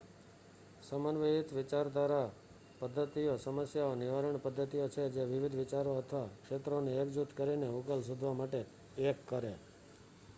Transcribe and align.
સમન્વયિત 0.83 1.49
વિચારપદ્ધતિઓ 1.51 3.33
સમસ્યા 3.37 3.95
નિવારણ 3.95 4.39
પદ્ધતિઓ 4.39 4.85
છે 4.87 5.03
જે 5.09 5.23
વિવિધ 5.25 5.55
વિચારો 5.55 5.91
અથવા 5.97 6.33
ક્ષેત્રોને 6.41 6.91
એક 6.97 7.09
જૂથ 7.09 7.33
કરીને 7.33 7.67
ઉકેલ 7.71 8.01
શોધવા 8.03 8.33
માટે 8.33 8.61
એક 9.03 9.17
કરે 9.27 9.53